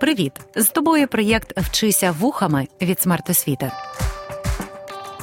[0.00, 0.32] Привіт!
[0.56, 3.72] З тобою проєкт Вчися вухами від смертосвіти.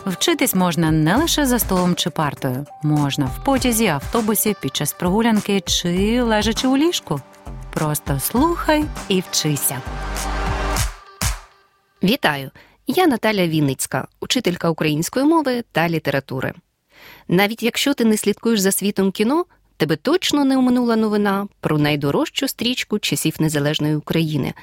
[0.06, 5.62] Вчитись можна не лише за столом чи партою, можна в потязі, автобусі, під час прогулянки
[5.62, 7.22] чи лежачи у ліжку.
[7.74, 9.82] Просто слухай і вчися.
[12.04, 12.52] Вітаю!
[12.88, 16.54] Я Наталя Вінницька, учителька української мови та літератури.
[17.28, 19.46] Навіть якщо ти не слідкуєш за світом кіно,
[19.78, 24.54] тебе точно не оминула новина про найдорожчу стрічку часів незалежної України,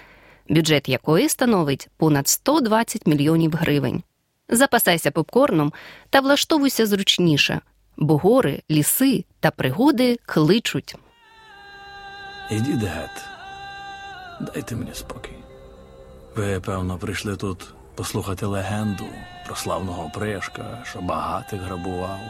[0.48, 4.02] бюджет якої становить понад 120 мільйонів гривень.
[4.48, 5.72] Запасайся попкорном
[6.10, 7.60] та влаштовуйся зручніше,
[7.96, 10.96] бо гори, ліси та пригоди кличуть.
[12.50, 13.24] Ідіть геть.
[14.41, 15.36] Дайте мені спокій.
[16.36, 19.05] Ви, певно, прийшли тут послухати легенду
[19.47, 22.20] про славного пришка, що багатих грабував,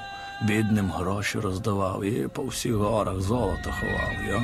[0.46, 4.42] бідним гроші роздавав і по всіх горах золото ховав, йо?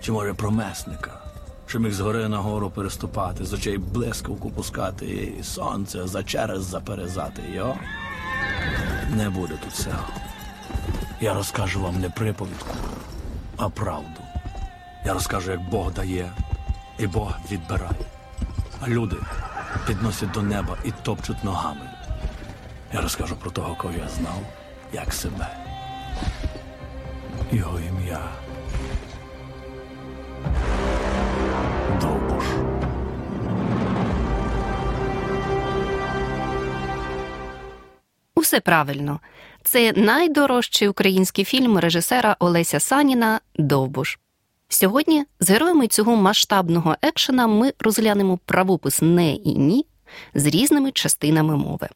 [0.00, 1.10] Чи може про месника,
[1.66, 5.06] що міг з гори на гору переступати, з очей блискавку пускати
[5.40, 7.74] і сонце за через заперезати, йо?
[9.16, 10.08] Не буде тут цього.
[11.20, 12.76] Я розкажу вам не приповідку,
[13.56, 14.20] а правду.
[15.04, 16.32] Я розкажу, як Бог дає,
[16.98, 18.06] і Бог відбирає.
[18.80, 19.16] А люди
[19.86, 21.95] підносять до неба і топчуть ногами.
[22.96, 24.42] Я розкажу про того, кого я знав,
[24.92, 25.48] як себе.
[27.52, 28.32] Його ім'я.
[32.00, 32.44] Довбуш.
[38.34, 39.20] Усе правильно.
[39.62, 44.18] Це найдорожчий український фільм режисера Олеся Саніна Довбуш.
[44.68, 49.86] Сьогодні з героями цього масштабного екшена ми розглянемо правопис не і ні
[50.34, 51.88] з різними частинами мови.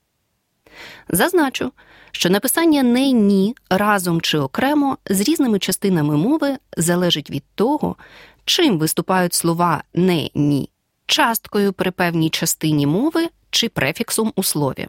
[1.09, 1.73] Зазначу,
[2.13, 7.97] що написання не ні разом чи окремо з різними частинами мови залежить від того,
[8.45, 10.71] чим виступають слова не ні
[11.07, 14.89] часткою при певній частині мови чи префіксом у слові.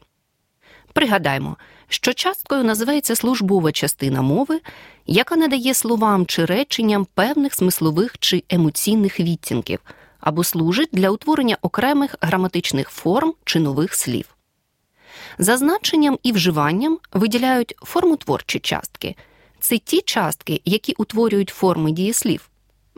[0.94, 1.58] Пригадаймо,
[1.88, 4.62] що часткою називається службова частина мови,
[5.08, 9.80] яка надає словам чи реченням певних смислових чи емоційних відтінків
[10.20, 14.26] або служить для утворення окремих граматичних форм чи нових слів.
[15.38, 19.16] За значенням і вживанням виділяють формотворчі частки.
[19.60, 22.52] Це ті частки, які утворюють форми дієслів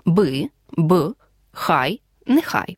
[0.06, 1.14] би, б,
[1.52, 2.78] хай, нехай.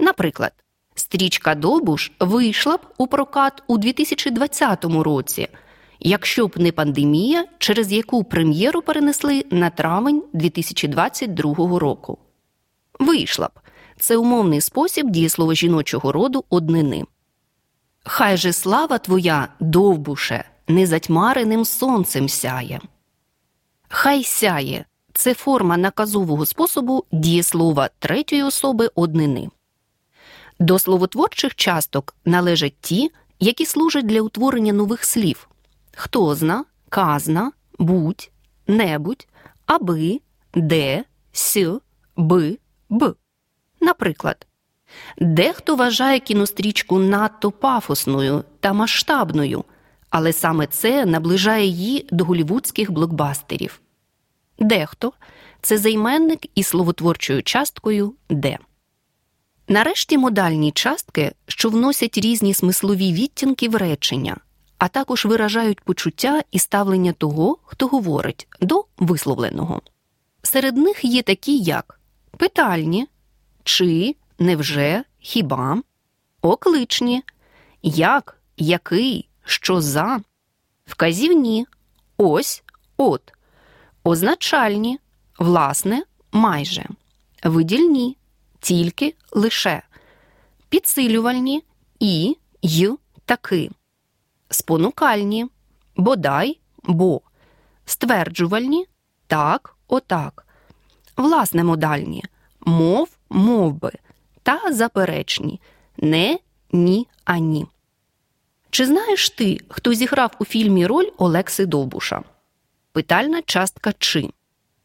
[0.00, 0.52] Наприклад,
[0.94, 5.48] Стрічка Довбуш вийшла б у прокат у 2020 році,
[6.00, 12.18] якщо б не пандемія, через яку прем'єру перенесли на травень 2022 року.
[12.98, 13.60] Вийшла б
[13.98, 17.04] це умовний спосіб дієслова жіночого роду однини.
[18.06, 22.80] Хай же слава твоя, довбуше, незатьмареним сонцем сяє.
[23.88, 29.48] Хай сяє це форма наказового способу дієслова третьої особи однини.
[30.58, 35.48] До словотворчих часток належать ті, які служать для утворення нових слів
[35.96, 38.30] хто зна, казна, будь,
[38.66, 39.28] небудь,
[39.66, 40.20] аби,
[40.54, 41.78] де, с,
[42.16, 42.58] би,
[42.88, 43.14] б.
[43.80, 44.46] Наприклад,
[45.18, 49.64] дехто вважає кінострічку надто пафосною та масштабною,
[50.10, 53.80] але саме це наближає її до голівудських блокбастерів.
[54.58, 55.12] Дехто
[55.62, 58.58] це займенник із словотворчою часткою де.
[59.68, 64.36] Нарешті модальні частки, що вносять різні смислові відтінки в речення,
[64.78, 69.82] а також виражають почуття і ставлення того, хто говорить, до висловленого.
[70.42, 72.00] Серед них є такі, як
[72.36, 73.08] питальні,
[73.64, 75.82] чи, невже, хіба,
[76.42, 77.22] окличні,
[77.82, 80.20] як, який, що за,
[80.86, 81.66] вказівні,
[82.16, 82.62] ось,
[82.96, 83.32] от,
[84.04, 84.98] означальні,
[85.38, 86.02] власне,
[86.32, 86.86] майже,
[87.44, 88.16] видільні.
[88.60, 89.82] Тільки лише,
[90.68, 91.64] підсилювальні.
[92.00, 92.90] І й
[93.24, 93.70] таки,
[94.50, 95.46] спонукальні,
[95.96, 97.20] бодай бо,
[97.84, 98.86] стверджувальні.
[99.26, 100.46] Так, отак,
[101.16, 102.24] власне модальні,
[102.60, 103.92] мов мов би,
[104.46, 105.60] та заперечні
[105.96, 106.38] не,
[106.72, 107.66] ні, ані.
[108.70, 112.22] Чи знаєш ти, хто зіграв у фільмі роль Олекси Довбуша?
[112.92, 114.30] Питальна частка чи.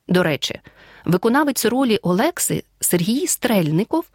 [0.08, 0.60] До речі,
[1.06, 4.06] Виконавець ролі Олекси Сергій Стрельников,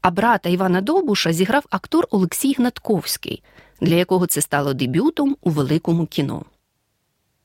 [0.00, 3.42] а брата Івана Довбуша зіграв актор Олексій Гнатковський,
[3.80, 6.44] для якого це стало дебютом у великому кіно.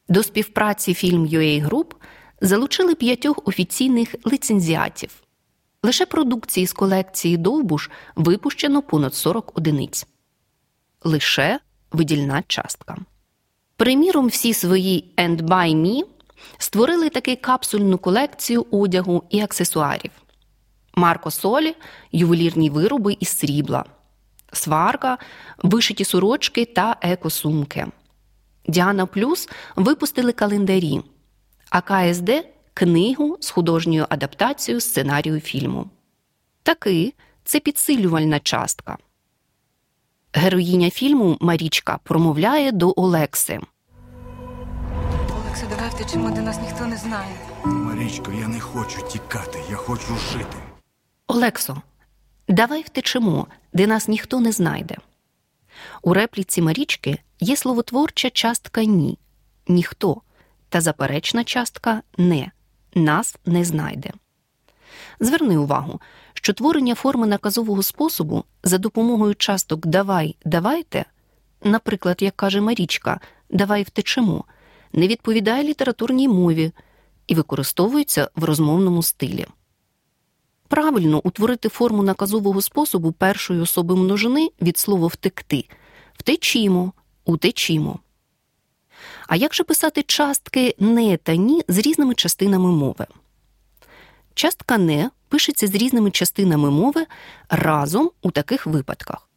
[0.10, 1.94] До співпраці фільм UA Group
[2.42, 5.23] залучили п'ятьох офіційних лицензіатів.
[5.84, 10.08] Лише продукції з колекції Довбуш випущено понад 40 одиниць.
[11.04, 11.60] Лише
[11.92, 12.98] видільна частка.
[13.78, 16.04] Приміром, всі свої «And by me»
[16.58, 20.12] створили таки капсульну колекцію одягу і аксесуарів.
[20.96, 21.76] Марко Солі
[22.12, 23.86] ювелірні вироби із срібла,
[24.54, 25.18] сварка,
[25.58, 27.88] вишиті сорочки та екосумки.
[28.68, 31.02] Діана Плюс випустили календарі,
[31.70, 32.32] а КСД
[32.74, 35.90] книгу з художньою адаптацією сценарію фільму.
[36.64, 38.98] Таки це підсилювальна частка.
[40.34, 43.60] Героїня фільму Марічка промовляє до Олекси.
[45.30, 47.36] Олекса, давай втечемо, де нас ніхто не знає.
[47.66, 50.58] Марічко, я не хочу тікати, я хочу жити.
[51.28, 51.82] Олексо,
[52.48, 54.98] давай втечемо, де нас ніхто не знайде.
[56.02, 59.18] У репліці Марічки є словотворча частка ні,
[59.68, 60.22] ніхто
[60.70, 62.52] та заперечна частка не,
[62.96, 64.12] нас не знайде.
[65.20, 66.02] Зверни увагу,
[66.34, 71.06] що творення форми наказового способу за допомогою часток давай, давайте,
[71.64, 73.20] наприклад, як каже Марічка,
[73.50, 74.46] давай втечемо,
[74.94, 76.72] не відповідає літературній мові
[77.28, 79.46] і використовується в розмовному стилі.
[80.68, 85.66] Правильно утворити форму наказового способу першої особи множини від слова втекти
[86.14, 86.94] втечімо,
[87.26, 88.00] утечімо.
[89.28, 93.06] А як же писати частки не та ні з різними частинами мови?
[94.34, 97.06] Частка не пишеться з різними частинами мови
[97.50, 99.30] разом у таких випадках,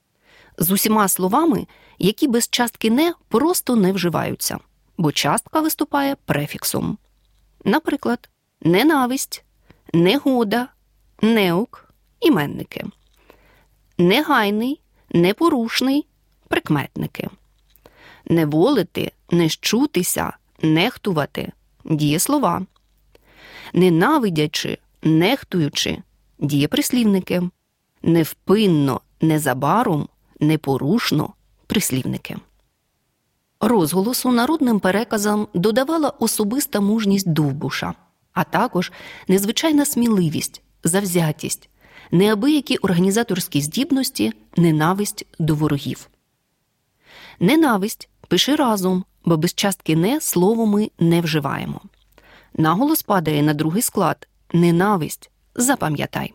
[0.58, 1.66] з усіма словами,
[1.98, 4.58] які без частки не просто не вживаються,
[4.98, 6.98] бо частка виступає префіксом.
[7.64, 8.28] Наприклад,
[8.60, 9.44] ненависть,
[9.92, 10.68] негода,
[11.22, 11.88] неук,
[12.20, 12.84] іменники,
[13.98, 14.80] негайний,
[15.10, 16.06] непорушний,
[16.48, 17.28] прикметники,
[18.26, 20.32] неволити, нещутися,
[20.62, 21.52] нехтувати
[21.84, 22.66] дієслова,
[23.72, 26.02] ненавидячи, нехтуючи
[26.38, 27.42] дієприслівники,
[28.02, 30.08] невпинно, незабаром,
[30.40, 31.32] непорушно
[31.66, 32.36] прислівники.
[33.60, 37.94] Розголосу народним переказам додавала особиста мужність Довбуша,
[38.32, 38.92] а також
[39.28, 41.68] незвичайна сміливість, завзятість,
[42.10, 46.08] неабиякі організаторські здібності, ненависть до ворогів.
[47.40, 51.80] Ненависть пиши разом, бо без частки не слово ми не вживаємо.
[52.54, 55.30] Наголос падає на другий склад ненависть.
[55.54, 56.34] Запам'ятай.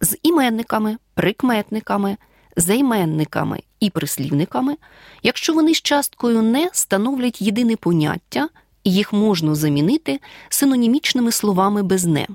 [0.00, 2.16] З іменниками, прикметниками,
[2.56, 4.76] займенниками і прислівниками,
[5.22, 8.48] якщо вони з часткою не становлять єдине поняття,
[8.84, 12.26] їх можна замінити синонімічними словами без не.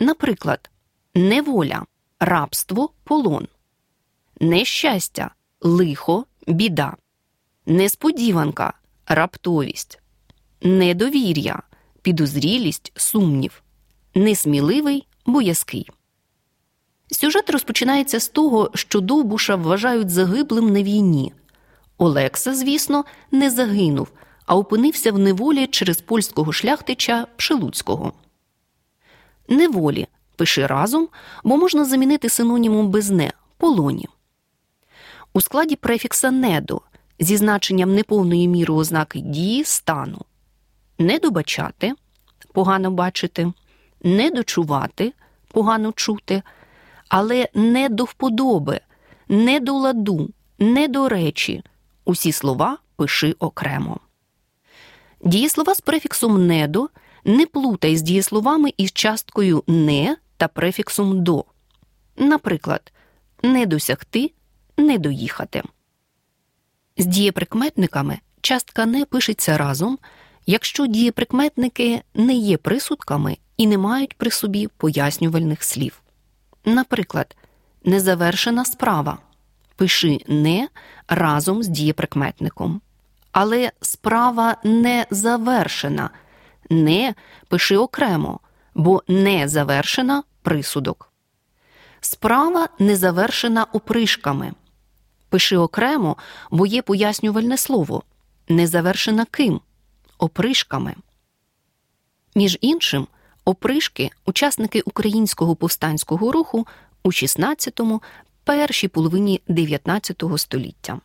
[0.00, 0.70] Наприклад,
[1.14, 1.82] неволя,
[2.20, 3.48] рабство, полон,
[4.40, 6.96] нещастя, лихо, біда,
[7.66, 8.72] несподіванка,
[9.06, 10.00] раптовість,
[10.62, 11.62] недовір'я,
[12.02, 13.62] підозрілість, сумнів,
[14.14, 15.90] несміливий, боязкий.
[17.10, 21.32] Сюжет розпочинається з того, що Довбуша вважають загиблим на війні.
[21.98, 24.08] Олекса, звісно, не загинув,
[24.46, 28.12] а опинився в неволі через польського шляхтича Пшелуцького.
[29.48, 30.06] Неволі
[30.36, 31.08] пиши разом,
[31.44, 34.08] бо можна замінити синонімом без не полоні.
[35.32, 36.80] У складі префікса недо
[37.22, 40.24] зі значенням неповної міри ознаки дії стану
[40.98, 41.92] недобачати
[42.52, 43.52] погано бачити,
[44.02, 45.12] недочувати
[45.48, 46.42] погано чути,
[47.08, 48.80] але не до вподоби,
[49.28, 51.62] не до ладу, не до речі.
[52.04, 54.00] Усі слова пиши окремо.
[55.24, 56.88] Дієслова з префіксом недо
[57.24, 61.44] не плутай з дієсловами із часткою не та префіксом до.
[62.16, 62.92] Наприклад,
[63.42, 64.32] не досягти,
[64.76, 65.62] не доїхати.
[67.02, 69.98] З дієприкметниками частка не пишеться разом,
[70.46, 76.02] якщо дієприкметники не є присудками і не мають при собі пояснювальних слів.
[76.64, 77.36] Наприклад,
[77.84, 79.18] незавершена справа
[79.76, 80.68] пиши не
[81.08, 82.80] разом з дієприкметником.
[83.32, 86.10] Але справа не завершена,
[86.70, 87.14] не
[87.48, 88.40] пиши окремо,
[88.74, 91.12] бо не завершена присудок.
[92.00, 94.52] Справа не завершена опришками.
[95.32, 96.16] Пиши окремо,
[96.50, 98.02] бо є пояснювальне слово
[98.48, 99.60] не завершена ким
[100.18, 100.94] опришками.
[102.34, 103.06] Між іншим,
[103.44, 106.66] опришки учасники українського повстанського руху
[107.02, 108.02] у 16-му,
[108.44, 111.00] першій половині 19 століття.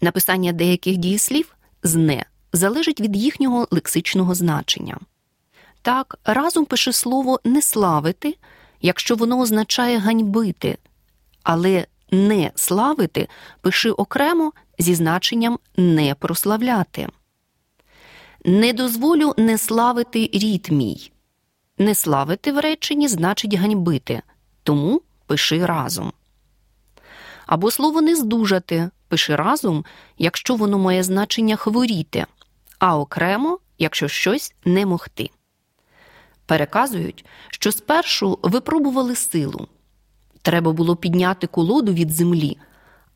[0.00, 4.98] Написання деяких дієслів з не залежить від їхнього лексичного значення.
[5.82, 8.36] Так, разом пише слово не славити,
[8.80, 10.78] якщо воно означає ганьбити,
[11.42, 13.28] але не славити
[13.60, 17.08] пиши окремо зі значенням не прославляти.
[18.44, 21.12] Не дозволю не славити рід мій.
[21.78, 24.22] Не славити в реченні значить ганьбити,
[24.62, 26.12] тому пиши разом.
[27.46, 29.84] Або слово не здужати пиши разом,
[30.18, 32.26] якщо воно має значення хворіти,
[32.78, 35.30] а окремо, якщо щось не могти.
[36.46, 39.68] Переказують, що спершу випробували силу.
[40.42, 42.58] Треба було підняти колоду від землі,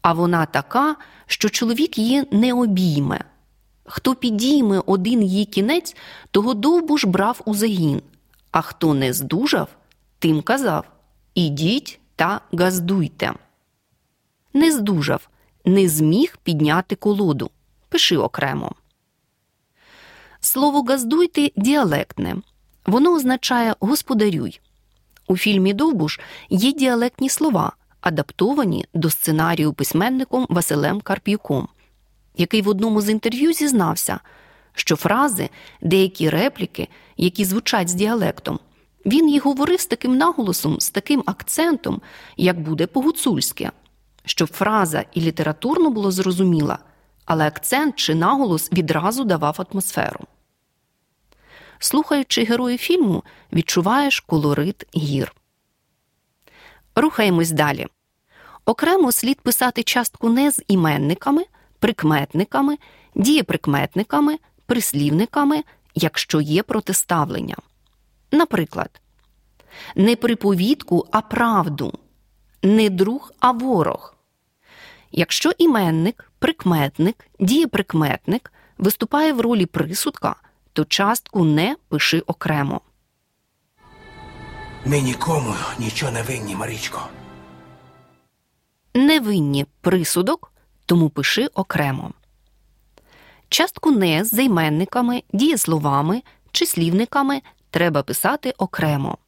[0.03, 3.25] а вона така, що чоловік її не обійме.
[3.85, 5.97] Хто підійме один її кінець,
[6.31, 8.03] того довбуш брав у загін,
[8.51, 9.69] а хто не здужав,
[10.19, 10.85] тим казав
[11.35, 13.33] Ідіть та газдуйте.
[14.55, 15.29] Не здужав,
[15.65, 17.51] не зміг підняти колоду.
[17.89, 18.73] Пиши окремо.
[20.41, 22.37] Слово газдуйте діалектне.
[22.87, 24.61] Воно означає господарюй.
[25.29, 31.69] У фільмі Довбуш є діалектні слова, адаптовані до сценарію письменником Василем Карп'юком,
[32.37, 34.21] який в одному з інтерв'ю зізнався,
[34.75, 35.51] що фрази,
[35.83, 38.59] деякі репліки, які звучать з діалектом,
[39.07, 42.01] він їх говорив з таким наголосом, з таким акцентом,
[42.37, 43.71] як буде по-гуцульськи,
[44.25, 46.79] щоб фраза і літературно було зрозуміла,
[47.25, 50.21] але акцент чи наголос відразу давав атмосферу.
[51.79, 55.33] Слухаючи герої фільму, відчуваєш колорит гір.
[56.95, 57.87] Рухаємось далі.
[58.65, 61.45] Окремо слід писати частку не з іменниками,
[61.79, 62.77] прикметниками,
[63.15, 65.63] дієприкметниками, прислівниками,
[65.95, 67.57] якщо є протиставлення.
[68.33, 69.01] Наприклад,
[69.97, 71.99] не приповідку, а правду,
[72.63, 74.15] не друг, а ворог.
[75.13, 80.37] Якщо іменник, прикметник, дієприкметник виступає в ролі присудка,
[80.77, 82.81] то частку не пиши окремо.
[84.85, 87.09] Ми нікому нічого не винні, Марічко.
[88.95, 90.53] Невинні присудок,
[90.87, 92.13] тому пиши окремо.
[93.49, 99.19] Частку не з займенниками, дієсловами, числівниками треба писати окремо.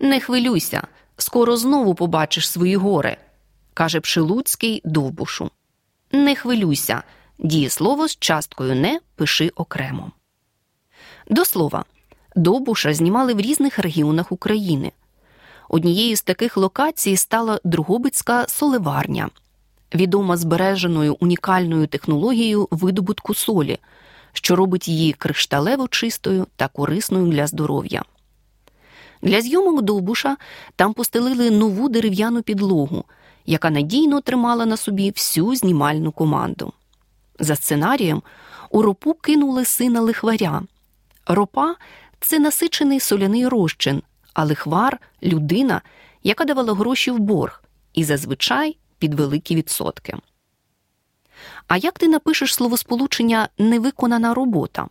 [0.00, 0.86] Не хвилюйся,
[1.16, 3.16] скоро знову побачиш свої гори,
[3.74, 5.50] каже Пшилуцький Довбушу.
[6.12, 7.02] Не хвилюйся,
[7.38, 10.12] дієслово з часткою не пиши окремо.
[11.30, 11.84] До слова,
[12.36, 14.92] Довбуша знімали в різних регіонах України.
[15.68, 19.30] Однією з таких локацій стала Другобицька соливарня,
[19.94, 23.78] відома збереженою унікальною технологією видобутку солі,
[24.32, 28.02] що робить її кришталево чистою та корисною для здоров'я.
[29.22, 30.36] Для зйомок Довбуша
[30.76, 33.04] там постелили нову дерев'яну підлогу,
[33.46, 36.72] яка надійно тримала на собі всю знімальну команду.
[37.38, 38.22] За сценарієм
[38.70, 40.62] у ропу кинули сина лихваря.
[41.26, 41.74] Ропа
[42.20, 44.02] це насичений соляний розчин,
[44.34, 45.82] а лихвар людина,
[46.22, 47.62] яка давала гроші в борг,
[47.94, 50.16] і зазвичай під великі відсотки.
[51.68, 54.88] А як ти напишеш словосполучення невиконана робота?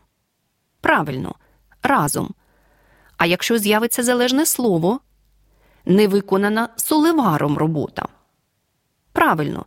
[0.81, 1.35] Правильно,
[1.83, 2.33] разом.
[3.17, 4.99] А якщо з'явиться залежне слово,
[5.85, 8.07] невиконана соливаром робота.
[9.11, 9.65] Правильно,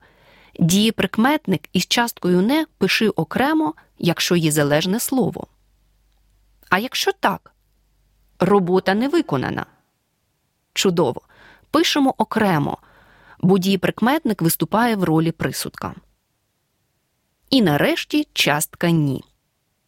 [0.58, 5.46] дієприкметник із часткою не пиши окремо, якщо є залежне слово.
[6.68, 7.54] А якщо так,
[8.38, 9.66] робота не виконана.
[10.72, 11.22] Чудово.
[11.70, 12.78] Пишемо окремо,
[13.40, 15.94] бо дієприкметник виступає в ролі присудка.
[17.50, 19.24] І нарешті частка ні.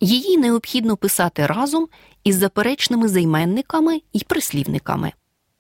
[0.00, 1.88] Її необхідно писати разом
[2.25, 5.12] із заперечними займенниками і прислівниками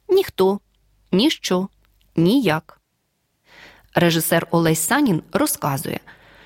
[0.08, 0.60] ніхто,
[1.12, 1.68] ніщо,
[2.16, 2.80] ніяк.
[3.94, 6.00] Режисер Олесь Санін розказує,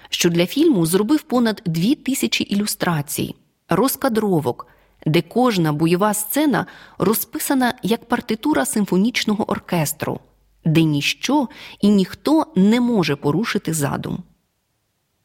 [0.09, 3.35] що для фільму зробив понад дві тисячі ілюстрацій,
[3.71, 4.67] розкадровок,
[5.07, 6.67] де кожна бойова сцена
[6.99, 10.21] розписана як партитура симфонічного оркестру,
[10.65, 11.49] де ніщо
[11.81, 14.23] і ніхто не може порушити задум.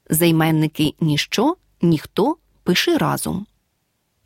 [0.10, 3.46] Займенники ніщо, ніхто пиши разом.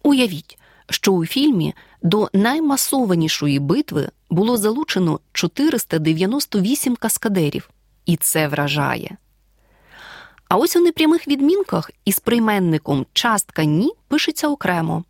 [0.03, 0.57] Уявіть,
[0.89, 7.69] що у фільмі до наймасованішої битви було залучено 498 каскадерів,
[8.05, 9.17] і це вражає.
[10.49, 15.03] А ось у непрямих відмінках із прийменником частка ні пишеться окремо.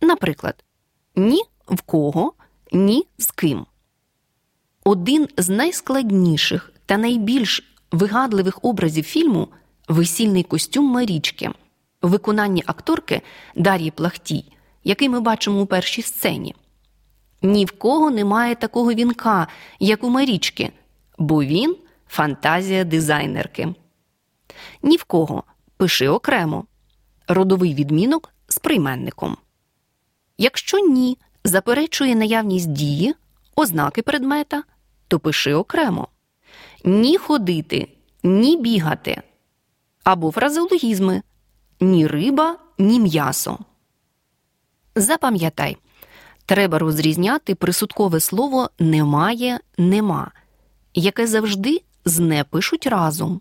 [0.00, 0.64] Наприклад,
[1.16, 2.32] ні в кого,
[2.72, 3.66] ні з ким.
[4.84, 9.48] Один з найскладніших та найбільш вигадливих образів фільму
[9.88, 11.50] весільний костюм Марічки
[12.02, 13.22] в виконанні акторки
[13.56, 14.44] Дар'ї Плахтій,
[14.84, 16.54] який ми бачимо у першій сцені.
[17.42, 19.48] Ні в кого немає такого вінка,
[19.80, 20.72] як у Марічки,
[21.18, 21.76] бо він
[22.08, 23.74] фантазія дизайнерки.
[24.82, 25.44] Ні в кого
[25.76, 26.64] пиши окремо
[27.28, 29.36] родовий відмінок з прийменником.
[30.38, 33.14] Якщо ні заперечує наявність дії,
[33.56, 34.62] ознаки предмета,
[35.08, 36.08] то пиши окремо
[36.84, 37.88] ні ходити,
[38.22, 39.22] ні бігати
[40.04, 41.22] або фразеологізми
[41.80, 43.58] ні риба, ні м'ясо.
[44.94, 45.76] Запам'ятай,
[46.46, 50.30] треба розрізняти присудкове слово немає, нема,
[50.94, 53.40] яке завжди з не пишуть разом.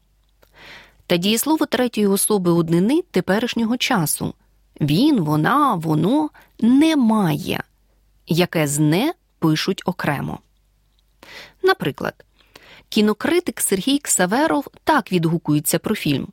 [1.07, 4.33] Та дієслово третьої особи однини теперішнього часу
[4.81, 7.63] він, вона, воно немає.
[8.27, 10.39] яке з не пишуть окремо.
[11.63, 12.25] Наприклад,
[12.89, 16.27] кінокритик Сергій Ксаверов так відгукується про фільм.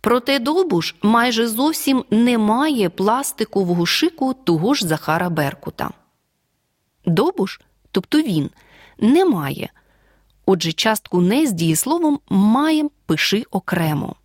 [0.00, 5.90] Проте Довбуш майже зовсім не має пластикового шику того ж Захара Беркута.
[7.06, 7.60] Довбуш,
[7.90, 8.50] тобто він,
[8.98, 9.70] не має.
[10.46, 14.16] Отже, частку не з дієсловом має пиши окремо.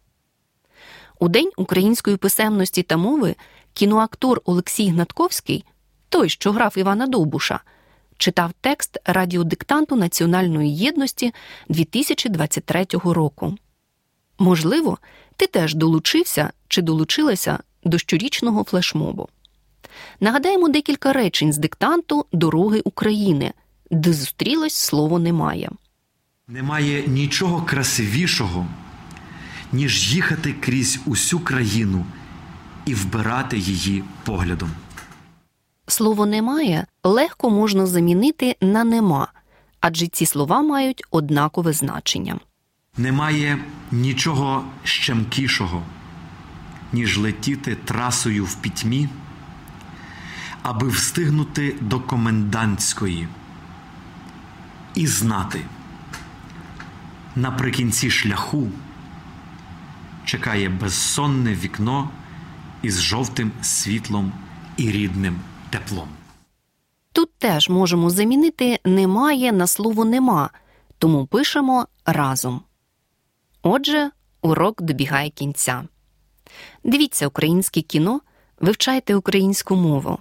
[1.19, 3.35] У День української писемності та мови
[3.73, 5.65] кіноактор Олексій Гнатковський,
[6.09, 7.59] той, що грав Івана Довбуша,
[8.17, 11.33] читав текст радіодиктанту Національної єдності
[11.69, 13.55] 2023 року.
[14.39, 14.97] Можливо,
[15.35, 19.29] ти теж долучився чи долучилася до щорічного флешмобу.
[20.19, 23.53] Нагадаємо декілька речень з диктанту Дороги України,
[23.91, 25.69] де зустрілось слово немає.
[26.53, 28.67] Немає нічого красивішого,
[29.71, 32.05] ніж їхати крізь усю країну
[32.85, 34.71] і вбирати її поглядом.
[35.87, 39.27] Слово немає легко можна замінити на нема,
[39.79, 42.39] адже ці слова мають однакове значення.
[42.97, 43.57] Немає
[43.91, 45.83] нічого щемкішого,
[46.93, 49.09] ніж летіти трасою в пітьмі,
[50.63, 53.27] аби встигнути до комендантської
[54.95, 55.61] і знати.
[57.35, 58.67] Наприкінці шляху
[60.25, 62.09] чекає безсонне вікно
[62.81, 64.33] із жовтим світлом
[64.77, 66.07] і рідним теплом.
[67.13, 70.49] Тут теж можемо замінити немає на слово нема,
[70.97, 72.61] тому пишемо разом.
[73.61, 74.11] Отже,
[74.41, 75.83] урок добігає кінця.
[76.83, 78.21] Дивіться українське кіно,
[78.59, 80.19] вивчайте українську мову.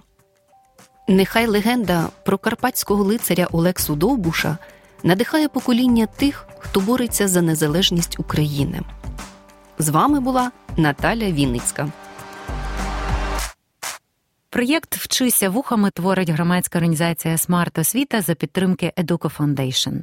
[1.07, 4.57] Нехай легенда про карпатського лицаря Олексу Довбуша
[5.03, 8.81] надихає покоління тих, хто бореться за незалежність України.
[9.79, 11.91] З вами була Наталя Вінницька.
[14.49, 19.99] Проєкт Вчися вухами творить громадська організація Смарт Освіта за підтримки Educo Foundation.